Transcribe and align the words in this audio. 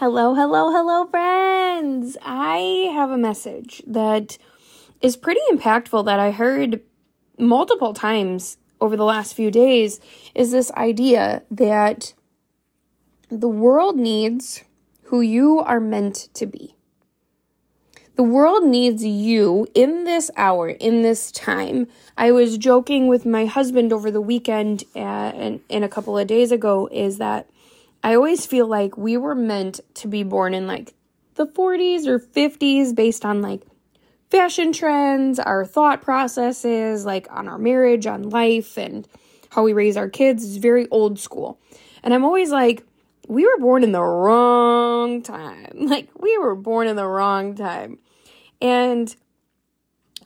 Hello, 0.00 0.32
hello, 0.32 0.70
hello, 0.70 1.06
friends. 1.06 2.16
I 2.22 2.88
have 2.94 3.10
a 3.10 3.18
message 3.18 3.82
that 3.84 4.38
is 5.00 5.16
pretty 5.16 5.40
impactful 5.50 6.04
that 6.04 6.20
I 6.20 6.30
heard 6.30 6.82
multiple 7.36 7.92
times 7.94 8.58
over 8.80 8.96
the 8.96 9.04
last 9.04 9.34
few 9.34 9.50
days 9.50 9.98
is 10.36 10.52
this 10.52 10.70
idea 10.74 11.42
that 11.50 12.14
the 13.28 13.48
world 13.48 13.96
needs 13.96 14.62
who 15.06 15.20
you 15.20 15.58
are 15.58 15.80
meant 15.80 16.28
to 16.34 16.46
be. 16.46 16.76
The 18.14 18.22
world 18.22 18.64
needs 18.64 19.04
you 19.04 19.66
in 19.74 20.04
this 20.04 20.30
hour, 20.36 20.68
in 20.68 21.02
this 21.02 21.32
time. 21.32 21.88
I 22.16 22.30
was 22.30 22.56
joking 22.56 23.08
with 23.08 23.26
my 23.26 23.46
husband 23.46 23.92
over 23.92 24.12
the 24.12 24.20
weekend 24.20 24.84
uh, 24.94 24.98
and, 25.34 25.60
and 25.68 25.84
a 25.84 25.88
couple 25.88 26.16
of 26.16 26.28
days 26.28 26.52
ago 26.52 26.88
is 26.92 27.18
that 27.18 27.50
I 28.02 28.14
always 28.14 28.46
feel 28.46 28.66
like 28.66 28.96
we 28.96 29.16
were 29.16 29.34
meant 29.34 29.80
to 29.94 30.08
be 30.08 30.22
born 30.22 30.54
in 30.54 30.66
like 30.66 30.94
the 31.34 31.46
40s 31.46 32.06
or 32.06 32.18
50s 32.18 32.94
based 32.94 33.24
on 33.24 33.42
like 33.42 33.62
fashion 34.30 34.72
trends, 34.72 35.38
our 35.38 35.64
thought 35.64 36.02
processes, 36.02 37.04
like 37.04 37.26
on 37.30 37.48
our 37.48 37.58
marriage, 37.58 38.06
on 38.06 38.30
life, 38.30 38.76
and 38.76 39.08
how 39.50 39.62
we 39.62 39.72
raise 39.72 39.96
our 39.96 40.08
kids 40.08 40.44
is 40.44 40.58
very 40.58 40.86
old 40.90 41.18
school. 41.18 41.58
And 42.02 42.14
I'm 42.14 42.24
always 42.24 42.50
like, 42.50 42.84
we 43.26 43.44
were 43.44 43.58
born 43.58 43.82
in 43.84 43.92
the 43.92 44.02
wrong 44.02 45.22
time. 45.22 45.66
Like, 45.88 46.10
we 46.18 46.36
were 46.38 46.54
born 46.54 46.86
in 46.86 46.96
the 46.96 47.06
wrong 47.06 47.54
time. 47.54 47.98
And 48.60 49.14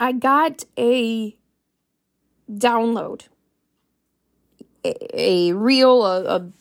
I 0.00 0.12
got 0.12 0.64
a 0.78 1.36
download, 2.50 3.28
a, 4.84 5.20
a 5.20 5.52
reel, 5.52 6.04
a, 6.04 6.36
a 6.36 6.52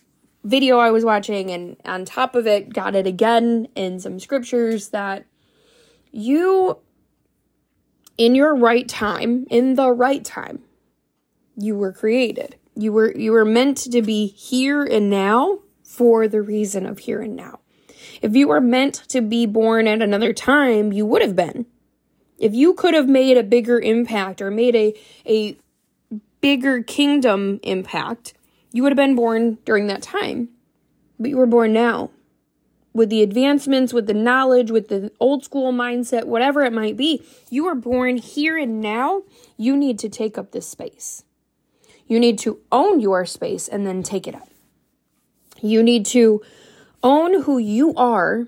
video 0.43 0.77
I 0.79 0.91
was 0.91 1.05
watching, 1.05 1.51
and 1.51 1.77
on 1.85 2.05
top 2.05 2.35
of 2.35 2.47
it, 2.47 2.73
got 2.73 2.95
it 2.95 3.07
again 3.07 3.67
in 3.75 3.99
some 3.99 4.19
scriptures 4.19 4.89
that 4.89 5.25
you, 6.11 6.77
in 8.17 8.35
your 8.35 8.55
right 8.55 8.87
time, 8.87 9.45
in 9.49 9.75
the 9.75 9.91
right 9.91 10.23
time, 10.23 10.63
you 11.55 11.75
were 11.75 11.93
created. 11.93 12.55
You 12.75 12.93
were 12.93 13.15
you 13.15 13.31
were 13.33 13.45
meant 13.45 13.77
to 13.77 14.01
be 14.01 14.27
here 14.27 14.83
and 14.83 15.09
now 15.09 15.59
for 15.83 16.27
the 16.27 16.41
reason 16.41 16.85
of 16.85 16.99
here 16.99 17.21
and 17.21 17.35
now. 17.35 17.59
If 18.21 18.35
you 18.35 18.47
were 18.47 18.61
meant 18.61 18.95
to 19.09 19.21
be 19.21 19.45
born 19.45 19.87
at 19.87 20.01
another 20.01 20.33
time, 20.33 20.93
you 20.93 21.05
would 21.05 21.21
have 21.21 21.35
been. 21.35 21.65
If 22.37 22.53
you 22.53 22.73
could 22.73 22.93
have 22.93 23.07
made 23.07 23.37
a 23.37 23.43
bigger 23.43 23.79
impact 23.79 24.41
or 24.41 24.49
made 24.49 24.75
a 24.75 24.93
a 25.25 25.57
bigger 26.39 26.81
kingdom 26.81 27.59
impact, 27.61 28.33
you 28.71 28.83
would 28.83 28.91
have 28.91 28.97
been 28.97 29.15
born 29.15 29.57
during 29.65 29.87
that 29.87 30.01
time, 30.01 30.49
but 31.19 31.29
you 31.29 31.37
were 31.37 31.45
born 31.45 31.73
now. 31.73 32.11
With 32.93 33.09
the 33.09 33.21
advancements, 33.21 33.93
with 33.93 34.07
the 34.07 34.13
knowledge, 34.13 34.69
with 34.69 34.89
the 34.89 35.11
old 35.19 35.45
school 35.45 35.71
mindset, 35.71 36.25
whatever 36.25 36.63
it 36.63 36.73
might 36.73 36.97
be, 36.97 37.23
you 37.49 37.65
are 37.67 37.75
born 37.75 38.17
here 38.17 38.57
and 38.57 38.81
now. 38.81 39.23
You 39.55 39.77
need 39.77 39.97
to 39.99 40.09
take 40.09 40.37
up 40.37 40.51
this 40.51 40.67
space. 40.67 41.23
You 42.05 42.19
need 42.19 42.37
to 42.39 42.59
own 42.71 42.99
your 42.99 43.25
space 43.25 43.69
and 43.69 43.87
then 43.87 44.03
take 44.03 44.27
it 44.27 44.35
up. 44.35 44.49
You 45.61 45.81
need 45.83 46.05
to 46.07 46.41
own 47.01 47.43
who 47.43 47.57
you 47.57 47.93
are, 47.95 48.47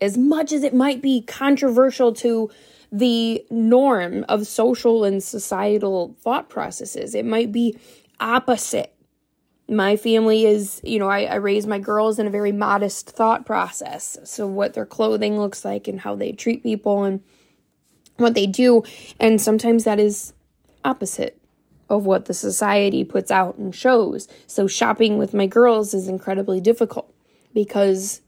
as 0.00 0.18
much 0.18 0.52
as 0.52 0.64
it 0.64 0.74
might 0.74 1.00
be 1.00 1.22
controversial 1.22 2.12
to 2.14 2.50
the 2.90 3.44
norm 3.50 4.24
of 4.28 4.46
social 4.46 5.04
and 5.04 5.22
societal 5.22 6.16
thought 6.20 6.48
processes. 6.48 7.14
It 7.14 7.24
might 7.24 7.52
be 7.52 7.78
opposite. 8.22 8.94
My 9.68 9.96
family 9.96 10.46
is, 10.46 10.80
you 10.84 10.98
know, 10.98 11.08
I, 11.08 11.24
I 11.24 11.34
raise 11.36 11.66
my 11.66 11.78
girls 11.78 12.18
in 12.18 12.26
a 12.26 12.30
very 12.30 12.52
modest 12.52 13.10
thought 13.10 13.44
process. 13.44 14.18
So, 14.24 14.46
what 14.46 14.74
their 14.74 14.86
clothing 14.86 15.38
looks 15.38 15.64
like 15.64 15.88
and 15.88 16.00
how 16.00 16.14
they 16.14 16.32
treat 16.32 16.62
people 16.62 17.04
and 17.04 17.20
what 18.16 18.34
they 18.34 18.46
do. 18.46 18.82
And 19.18 19.40
sometimes 19.40 19.84
that 19.84 19.98
is 19.98 20.32
opposite 20.84 21.40
of 21.88 22.06
what 22.06 22.24
the 22.24 22.34
society 22.34 23.04
puts 23.04 23.30
out 23.30 23.56
and 23.56 23.74
shows. 23.74 24.28
So, 24.46 24.66
shopping 24.66 25.18
with 25.18 25.34
my 25.34 25.46
girls 25.46 25.94
is 25.94 26.08
incredibly 26.08 26.60
difficult 26.60 27.14
because 27.54 28.20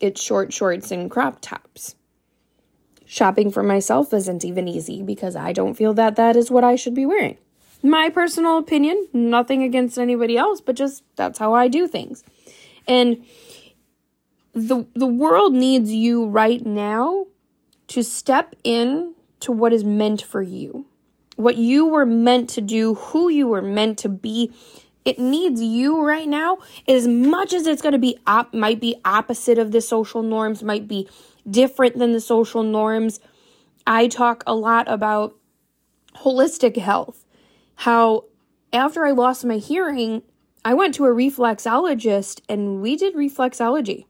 it's 0.00 0.22
short 0.22 0.52
shorts 0.52 0.90
and 0.90 1.10
crop 1.10 1.38
tops. 1.40 1.94
Shopping 3.06 3.50
for 3.50 3.62
myself 3.62 4.14
isn't 4.14 4.44
even 4.44 4.66
easy 4.66 5.02
because 5.02 5.36
I 5.36 5.52
don't 5.52 5.74
feel 5.74 5.94
that 5.94 6.16
that 6.16 6.36
is 6.36 6.50
what 6.50 6.64
I 6.64 6.74
should 6.76 6.94
be 6.94 7.06
wearing 7.06 7.36
my 7.84 8.08
personal 8.08 8.56
opinion, 8.56 9.08
nothing 9.12 9.62
against 9.62 9.98
anybody 9.98 10.38
else, 10.38 10.60
but 10.62 10.74
just 10.74 11.04
that's 11.16 11.38
how 11.38 11.52
I 11.52 11.68
do 11.68 11.86
things. 11.86 12.24
And 12.88 13.24
the 14.54 14.86
the 14.94 15.06
world 15.06 15.52
needs 15.52 15.92
you 15.92 16.26
right 16.26 16.64
now 16.64 17.26
to 17.88 18.02
step 18.02 18.56
in 18.64 19.14
to 19.40 19.52
what 19.52 19.74
is 19.74 19.84
meant 19.84 20.22
for 20.22 20.40
you. 20.40 20.86
What 21.36 21.56
you 21.56 21.86
were 21.86 22.06
meant 22.06 22.48
to 22.50 22.62
do, 22.62 22.94
who 22.94 23.28
you 23.28 23.48
were 23.48 23.62
meant 23.62 23.98
to 23.98 24.08
be. 24.08 24.50
It 25.04 25.18
needs 25.18 25.60
you 25.60 26.02
right 26.02 26.26
now 26.26 26.58
as 26.88 27.06
much 27.06 27.52
as 27.52 27.66
it's 27.66 27.82
going 27.82 27.92
to 27.92 27.98
be 27.98 28.16
op- 28.26 28.54
might 28.54 28.80
be 28.80 28.96
opposite 29.04 29.58
of 29.58 29.70
the 29.70 29.82
social 29.82 30.22
norms, 30.22 30.62
might 30.62 30.88
be 30.88 31.06
different 31.50 31.98
than 31.98 32.12
the 32.12 32.20
social 32.20 32.62
norms. 32.62 33.20
I 33.86 34.08
talk 34.08 34.42
a 34.46 34.54
lot 34.54 34.90
about 34.90 35.36
holistic 36.16 36.78
health 36.78 37.23
how 37.76 38.24
after 38.72 39.04
I 39.04 39.12
lost 39.12 39.44
my 39.44 39.58
hearing, 39.58 40.22
I 40.64 40.74
went 40.74 40.94
to 40.94 41.04
a 41.04 41.08
reflexologist 41.08 42.40
and 42.48 42.80
we 42.80 42.96
did 42.96 43.14
reflexology. 43.14 44.06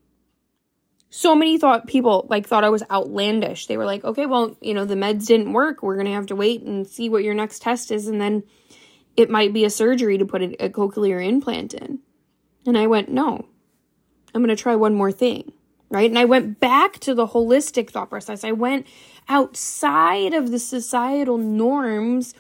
So 1.10 1.34
many 1.34 1.58
thought 1.58 1.86
people 1.86 2.26
like 2.28 2.46
thought 2.46 2.64
I 2.64 2.70
was 2.70 2.82
outlandish. 2.90 3.66
They 3.66 3.76
were 3.76 3.84
like, 3.84 4.04
"Okay, 4.04 4.26
well, 4.26 4.56
you 4.60 4.74
know, 4.74 4.84
the 4.84 4.96
meds 4.96 5.26
didn't 5.26 5.52
work. 5.52 5.82
We're 5.82 5.94
going 5.94 6.06
to 6.06 6.12
have 6.12 6.26
to 6.26 6.36
wait 6.36 6.62
and 6.62 6.86
see 6.86 7.08
what 7.08 7.22
your 7.22 7.34
next 7.34 7.62
test 7.62 7.92
is 7.92 8.08
and 8.08 8.20
then 8.20 8.42
it 9.16 9.30
might 9.30 9.52
be 9.52 9.64
a 9.64 9.70
surgery 9.70 10.18
to 10.18 10.26
put 10.26 10.42
a, 10.42 10.68
cochlear 10.70 11.24
implant 11.24 11.74
in." 11.74 12.00
And 12.66 12.76
I 12.76 12.86
went, 12.86 13.10
"No. 13.10 13.46
I'm 14.34 14.42
going 14.42 14.56
to 14.56 14.60
try 14.60 14.74
one 14.74 14.94
more 14.94 15.12
thing." 15.12 15.52
Right? 15.88 16.10
And 16.10 16.18
I 16.18 16.24
went 16.24 16.58
back 16.58 16.98
to 17.00 17.14
the 17.14 17.28
holistic 17.28 17.90
thought 17.90 18.10
process. 18.10 18.42
I 18.42 18.50
went 18.50 18.86
outside 19.28 20.34
of 20.34 20.50
the 20.50 20.58
societal 20.58 21.38
norms 21.38 22.34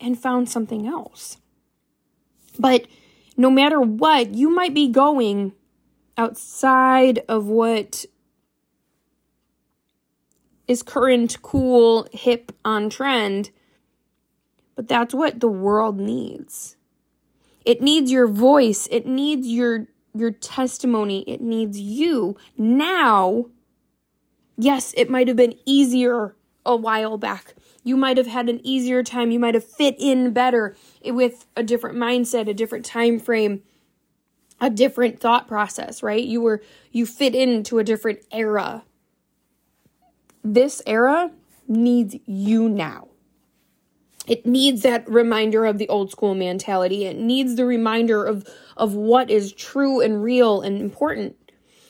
and 0.00 0.18
found 0.18 0.48
something 0.48 0.86
else. 0.86 1.38
But 2.58 2.86
no 3.36 3.50
matter 3.50 3.80
what, 3.80 4.34
you 4.34 4.50
might 4.50 4.74
be 4.74 4.88
going 4.88 5.52
outside 6.16 7.20
of 7.28 7.46
what 7.46 8.06
is 10.66 10.82
current, 10.82 11.40
cool, 11.42 12.08
hip, 12.12 12.52
on 12.64 12.90
trend, 12.90 13.50
but 14.74 14.88
that's 14.88 15.14
what 15.14 15.40
the 15.40 15.48
world 15.48 15.98
needs. 15.98 16.76
It 17.64 17.82
needs 17.82 18.10
your 18.10 18.26
voice, 18.26 18.88
it 18.90 19.06
needs 19.06 19.46
your 19.46 19.88
your 20.14 20.30
testimony, 20.30 21.24
it 21.26 21.42
needs 21.42 21.78
you 21.78 22.36
now. 22.56 23.46
Yes, 24.56 24.94
it 24.96 25.10
might 25.10 25.28
have 25.28 25.36
been 25.36 25.54
easier 25.66 26.34
a 26.64 26.74
while 26.74 27.18
back 27.18 27.54
you 27.86 27.96
might 27.96 28.16
have 28.16 28.26
had 28.26 28.48
an 28.48 28.60
easier 28.64 29.02
time 29.02 29.30
you 29.30 29.38
might 29.38 29.54
have 29.54 29.64
fit 29.64 29.94
in 29.98 30.32
better 30.32 30.74
with 31.04 31.46
a 31.56 31.62
different 31.62 31.96
mindset 31.96 32.48
a 32.48 32.54
different 32.54 32.84
time 32.84 33.18
frame 33.18 33.62
a 34.60 34.70
different 34.70 35.20
thought 35.20 35.46
process 35.48 36.02
right? 36.02 36.24
You 36.24 36.40
were 36.40 36.62
you 36.92 37.06
fit 37.06 37.34
into 37.34 37.78
a 37.78 37.84
different 37.84 38.20
era. 38.32 38.84
This 40.42 40.80
era 40.86 41.30
needs 41.68 42.16
you 42.26 42.68
now. 42.68 43.08
It 44.26 44.46
needs 44.46 44.82
that 44.82 45.08
reminder 45.08 45.66
of 45.66 45.78
the 45.78 45.88
old 45.88 46.10
school 46.10 46.34
mentality. 46.34 47.04
It 47.04 47.16
needs 47.16 47.56
the 47.56 47.66
reminder 47.66 48.24
of 48.24 48.46
of 48.76 48.94
what 48.94 49.30
is 49.30 49.52
true 49.52 50.00
and 50.00 50.22
real 50.22 50.62
and 50.62 50.80
important. 50.80 51.36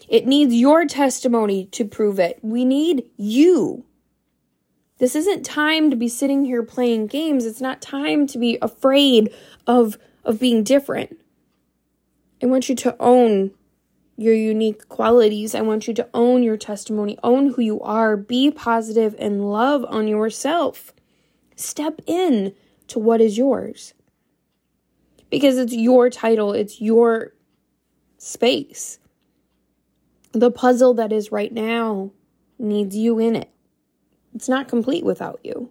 It 0.09 0.27
needs 0.27 0.55
your 0.55 0.87
testimony 0.87 1.67
to 1.67 1.85
prove 1.85 2.19
it. 2.19 2.39
We 2.43 2.65
need 2.65 3.05
you 3.17 3.85
this 4.99 5.15
isn't 5.15 5.45
time 5.45 5.91
to 5.91 5.97
be 5.97 6.09
sitting 6.09 6.45
here 6.45 6.63
playing 6.63 7.07
games. 7.07 7.45
It's 7.45 7.61
not 7.61 7.83
time 7.83 8.27
to 8.29 8.39
be 8.39 8.59
afraid 8.63 9.33
of 9.67 9.99
of 10.25 10.41
being 10.41 10.65
different. 10.65 11.19
I 12.43 12.47
want 12.47 12.69
you 12.69 12.75
to 12.77 12.97
own 12.99 13.53
your 14.17 14.35
unique 14.35 14.89
qualities. 14.89 15.55
I 15.55 15.61
want 15.61 15.87
you 15.87 15.95
to 15.95 16.09
own 16.15 16.43
your 16.43 16.57
testimony, 16.57 17.19
own 17.23 17.53
who 17.53 17.63
you 17.63 17.81
are, 17.81 18.17
be 18.17 18.51
positive 18.51 19.15
and 19.19 19.51
love 19.51 19.85
on 19.89 20.09
yourself. 20.09 20.93
Step 21.55 22.01
in 22.07 22.55
to 22.89 22.99
what 22.99 23.21
is 23.21 23.39
yours. 23.39 23.95
Because 25.31 25.59
it's 25.59 25.75
your 25.75 26.09
title, 26.11 26.53
it's 26.53 26.81
your 26.81 27.35
space. 28.19 28.99
The 30.33 30.51
puzzle 30.51 30.95
that 30.95 31.13
is 31.13 31.33
right 31.33 31.53
now 31.53 32.11
needs 32.59 32.97
you 32.97 33.19
in 33.19 33.37
it. 33.37 33.51
It's 34.37 34.51
not 34.51 34.69
complete 34.69 35.03
without 35.03 35.41
you. 35.43 35.71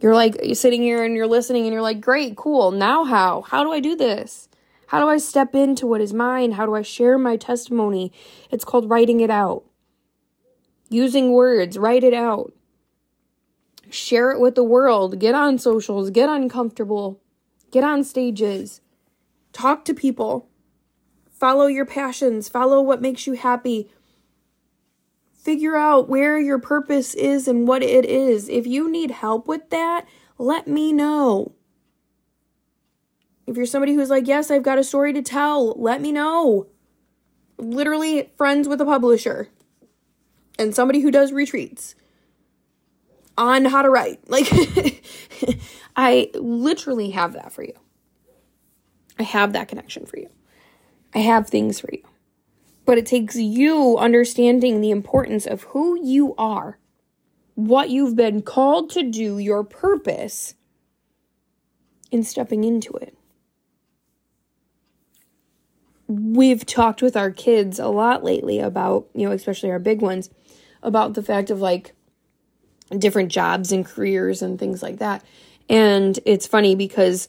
You're 0.00 0.14
like 0.14 0.36
you're 0.40 0.54
sitting 0.54 0.82
here 0.82 1.04
and 1.04 1.16
you're 1.16 1.26
listening 1.26 1.64
and 1.64 1.72
you're 1.72 1.82
like, 1.82 2.00
"Great, 2.00 2.36
cool. 2.36 2.70
Now 2.70 3.02
how? 3.02 3.42
How 3.42 3.64
do 3.64 3.72
I 3.72 3.80
do 3.80 3.96
this? 3.96 4.48
How 4.86 5.00
do 5.00 5.08
I 5.08 5.18
step 5.18 5.52
into 5.52 5.88
what 5.88 6.00
is 6.00 6.14
mine? 6.14 6.52
How 6.52 6.66
do 6.66 6.76
I 6.76 6.82
share 6.82 7.18
my 7.18 7.36
testimony? 7.36 8.12
It's 8.52 8.64
called 8.64 8.88
writing 8.88 9.18
it 9.18 9.30
out. 9.30 9.64
Using 10.88 11.32
words, 11.32 11.76
write 11.76 12.04
it 12.04 12.14
out. 12.14 12.52
Share 13.90 14.30
it 14.30 14.38
with 14.38 14.54
the 14.54 14.62
world. 14.62 15.18
Get 15.18 15.34
on 15.34 15.58
socials, 15.58 16.10
get 16.10 16.28
uncomfortable, 16.28 17.20
get 17.72 17.82
on 17.82 18.04
stages, 18.04 18.80
talk 19.52 19.84
to 19.86 19.92
people, 19.92 20.48
follow 21.32 21.66
your 21.66 21.86
passions, 21.86 22.48
follow 22.48 22.80
what 22.80 23.02
makes 23.02 23.26
you 23.26 23.32
happy. 23.32 23.90
Figure 25.42 25.76
out 25.76 26.08
where 26.08 26.38
your 26.38 26.58
purpose 26.58 27.14
is 27.14 27.48
and 27.48 27.66
what 27.66 27.82
it 27.82 28.04
is. 28.04 28.48
If 28.48 28.66
you 28.66 28.90
need 28.90 29.10
help 29.10 29.48
with 29.48 29.70
that, 29.70 30.06
let 30.36 30.68
me 30.68 30.92
know. 30.92 31.52
If 33.46 33.56
you're 33.56 33.66
somebody 33.66 33.94
who's 33.94 34.10
like, 34.10 34.28
yes, 34.28 34.50
I've 34.50 34.62
got 34.62 34.78
a 34.78 34.84
story 34.84 35.12
to 35.14 35.22
tell, 35.22 35.72
let 35.80 36.00
me 36.02 36.12
know. 36.12 36.66
Literally, 37.56 38.30
friends 38.36 38.68
with 38.68 38.80
a 38.80 38.84
publisher 38.84 39.48
and 40.58 40.74
somebody 40.74 41.00
who 41.00 41.10
does 41.10 41.32
retreats 41.32 41.94
on 43.38 43.64
how 43.64 43.82
to 43.82 43.90
write. 43.90 44.20
Like, 44.28 44.48
I 45.96 46.30
literally 46.34 47.10
have 47.10 47.32
that 47.32 47.52
for 47.52 47.64
you. 47.64 47.74
I 49.18 49.22
have 49.22 49.54
that 49.54 49.68
connection 49.68 50.06
for 50.06 50.18
you. 50.18 50.28
I 51.14 51.20
have 51.20 51.48
things 51.48 51.80
for 51.80 51.88
you. 51.90 52.02
But 52.90 52.98
it 52.98 53.06
takes 53.06 53.36
you 53.36 53.96
understanding 53.98 54.80
the 54.80 54.90
importance 54.90 55.46
of 55.46 55.62
who 55.62 55.96
you 56.04 56.34
are, 56.36 56.80
what 57.54 57.88
you've 57.88 58.16
been 58.16 58.42
called 58.42 58.90
to 58.90 59.04
do, 59.04 59.38
your 59.38 59.62
purpose, 59.62 60.56
and 62.10 62.26
stepping 62.26 62.64
into 62.64 62.92
it 62.94 63.16
we've 66.08 66.66
talked 66.66 67.00
with 67.00 67.16
our 67.16 67.30
kids 67.30 67.78
a 67.78 67.86
lot 67.86 68.24
lately 68.24 68.58
about, 68.58 69.06
you 69.14 69.24
know, 69.24 69.32
especially 69.32 69.70
our 69.70 69.78
big 69.78 70.02
ones, 70.02 70.28
about 70.82 71.14
the 71.14 71.22
fact 71.22 71.50
of 71.50 71.60
like 71.60 71.94
different 72.98 73.30
jobs 73.30 73.70
and 73.70 73.86
careers 73.86 74.42
and 74.42 74.58
things 74.58 74.82
like 74.82 74.98
that. 74.98 75.24
And 75.68 76.18
it's 76.26 76.48
funny 76.48 76.74
because 76.74 77.28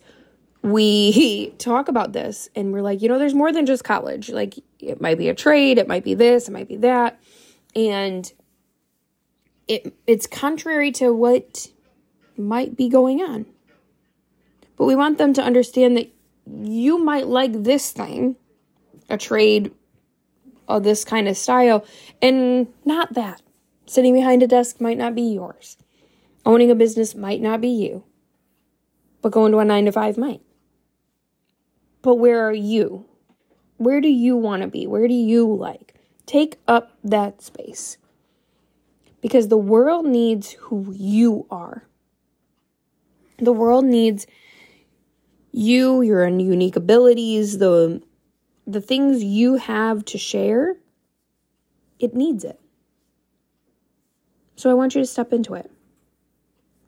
we 0.63 1.49
talk 1.57 1.87
about 1.87 2.13
this 2.13 2.49
and 2.55 2.71
we're 2.71 2.81
like, 2.81 3.01
you 3.01 3.09
know, 3.09 3.19
there's 3.19 3.33
more 3.33 3.51
than 3.51 3.65
just 3.65 3.83
college. 3.83 4.29
Like 4.29 4.55
it 4.79 5.01
might 5.01 5.17
be 5.17 5.29
a 5.29 5.35
trade, 5.35 5.77
it 5.77 5.87
might 5.87 6.03
be 6.03 6.13
this, 6.13 6.47
it 6.47 6.51
might 6.51 6.67
be 6.67 6.77
that. 6.77 7.19
And 7.75 8.31
it 9.67 9.93
it's 10.07 10.27
contrary 10.27 10.91
to 10.93 11.13
what 11.13 11.67
might 12.37 12.75
be 12.75 12.89
going 12.89 13.21
on. 13.21 13.45
But 14.77 14.85
we 14.85 14.95
want 14.95 15.17
them 15.17 15.33
to 15.33 15.43
understand 15.43 15.95
that 15.97 16.11
you 16.47 16.97
might 16.97 17.27
like 17.27 17.63
this 17.63 17.91
thing 17.91 18.35
a 19.09 19.17
trade 19.17 19.71
of 20.67 20.83
this 20.83 21.05
kind 21.05 21.27
of 21.27 21.37
style 21.37 21.85
and 22.21 22.67
not 22.85 23.13
that. 23.13 23.41
Sitting 23.85 24.13
behind 24.13 24.41
a 24.41 24.47
desk 24.47 24.79
might 24.79 24.97
not 24.97 25.15
be 25.15 25.21
yours. 25.21 25.77
Owning 26.45 26.71
a 26.71 26.75
business 26.75 27.13
might 27.13 27.41
not 27.41 27.59
be 27.59 27.67
you. 27.67 28.03
But 29.21 29.33
going 29.33 29.51
to 29.51 29.59
a 29.59 29.65
9 29.65 29.85
to 29.85 29.91
5 29.91 30.17
might. 30.17 30.41
But 32.01 32.15
where 32.15 32.47
are 32.47 32.53
you? 32.53 33.05
Where 33.77 34.01
do 34.01 34.07
you 34.07 34.35
want 34.35 34.61
to 34.61 34.67
be? 34.67 34.87
Where 34.87 35.07
do 35.07 35.13
you 35.13 35.51
like? 35.53 35.95
Take 36.25 36.59
up 36.67 36.97
that 37.03 37.41
space. 37.41 37.97
Because 39.21 39.47
the 39.47 39.57
world 39.57 40.05
needs 40.05 40.51
who 40.53 40.93
you 40.95 41.45
are. 41.51 41.83
The 43.37 43.53
world 43.53 43.85
needs 43.85 44.27
you, 45.51 46.01
your 46.01 46.27
unique 46.27 46.75
abilities, 46.75 47.57
the 47.57 48.01
the 48.67 48.81
things 48.81 49.23
you 49.23 49.55
have 49.55 50.05
to 50.05 50.17
share, 50.17 50.75
it 51.99 52.13
needs 52.13 52.43
it. 52.43 52.59
So 54.55 54.69
I 54.69 54.75
want 54.75 54.95
you 54.95 55.01
to 55.01 55.07
step 55.07 55.33
into 55.33 55.55
it. 55.55 55.71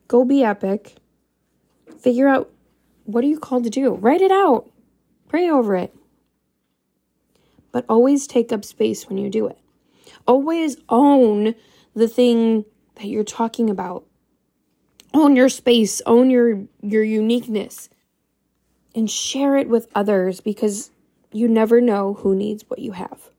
Go 0.06 0.24
be 0.24 0.44
epic. 0.44 0.94
Figure 1.98 2.28
out 2.28 2.50
what 3.04 3.24
are 3.24 3.26
you 3.26 3.38
called 3.38 3.64
to 3.64 3.70
do? 3.70 3.94
Write 3.94 4.20
it 4.20 4.30
out. 4.30 4.70
Pray 5.34 5.50
over 5.50 5.74
it. 5.74 5.92
But 7.72 7.84
always 7.88 8.28
take 8.28 8.52
up 8.52 8.64
space 8.64 9.08
when 9.08 9.18
you 9.18 9.28
do 9.28 9.48
it. 9.48 9.58
Always 10.28 10.76
own 10.88 11.56
the 11.92 12.06
thing 12.06 12.64
that 12.94 13.06
you're 13.06 13.24
talking 13.24 13.68
about. 13.68 14.04
Own 15.12 15.34
your 15.34 15.48
space, 15.48 16.00
own 16.06 16.30
your 16.30 16.66
your 16.82 17.02
uniqueness 17.02 17.88
and 18.94 19.10
share 19.10 19.56
it 19.56 19.68
with 19.68 19.88
others 19.92 20.40
because 20.40 20.92
you 21.32 21.48
never 21.48 21.80
know 21.80 22.14
who 22.14 22.36
needs 22.36 22.70
what 22.70 22.78
you 22.78 22.92
have. 22.92 23.30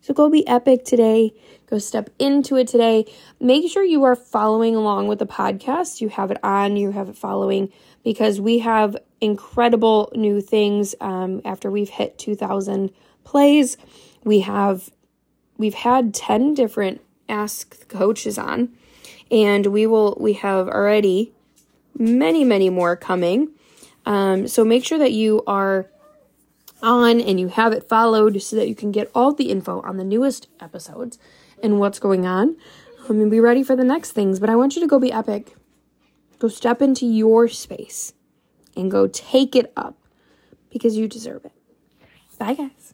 So 0.00 0.14
go 0.14 0.28
be 0.28 0.44
epic 0.48 0.84
today. 0.84 1.32
Go 1.70 1.78
step 1.78 2.10
into 2.18 2.56
it 2.56 2.66
today. 2.66 3.04
Make 3.38 3.70
sure 3.70 3.84
you 3.84 4.02
are 4.02 4.16
following 4.16 4.74
along 4.74 5.06
with 5.06 5.20
the 5.20 5.26
podcast. 5.26 6.00
You 6.00 6.08
have 6.08 6.32
it 6.32 6.38
on, 6.42 6.76
you 6.76 6.90
have 6.90 7.08
it 7.08 7.16
following, 7.16 7.72
because 8.02 8.40
we 8.40 8.58
have 8.58 8.96
incredible 9.20 10.10
new 10.14 10.40
things 10.40 10.94
um, 11.00 11.40
after 11.44 11.70
we've 11.70 11.88
hit 11.88 12.18
2,000 12.18 12.90
plays. 13.24 13.76
We 14.24 14.40
have 14.40 14.90
we've 15.58 15.74
had 15.74 16.12
10 16.12 16.54
different 16.54 17.00
ask 17.28 17.88
coaches 17.88 18.38
on 18.38 18.70
and 19.30 19.66
we 19.66 19.86
will 19.86 20.16
we 20.20 20.34
have 20.34 20.68
already 20.68 21.32
many 21.98 22.44
many 22.44 22.70
more 22.70 22.94
coming 22.94 23.48
um, 24.04 24.46
so 24.46 24.64
make 24.64 24.84
sure 24.84 24.98
that 24.98 25.12
you 25.12 25.42
are 25.46 25.88
on 26.82 27.20
and 27.20 27.40
you 27.40 27.48
have 27.48 27.72
it 27.72 27.88
followed 27.88 28.40
so 28.40 28.56
that 28.56 28.68
you 28.68 28.74
can 28.74 28.92
get 28.92 29.10
all 29.14 29.32
the 29.32 29.50
info 29.50 29.80
on 29.82 29.96
the 29.96 30.04
newest 30.04 30.46
episodes 30.60 31.18
and 31.62 31.80
what's 31.80 31.98
going 31.98 32.26
on. 32.26 32.56
Um, 33.08 33.20
and 33.20 33.30
be 33.30 33.40
ready 33.40 33.62
for 33.62 33.76
the 33.76 33.84
next 33.84 34.12
things. 34.12 34.40
But 34.40 34.50
I 34.50 34.56
want 34.56 34.76
you 34.76 34.82
to 34.82 34.88
go 34.88 34.98
be 34.98 35.12
epic. 35.12 35.54
Go 36.38 36.48
step 36.48 36.82
into 36.82 37.06
your 37.06 37.48
space 37.48 38.12
and 38.76 38.90
go 38.90 39.06
take 39.06 39.56
it 39.56 39.72
up 39.76 39.96
because 40.70 40.96
you 40.96 41.08
deserve 41.08 41.44
it. 41.44 41.52
Bye, 42.38 42.54
guys. 42.54 42.85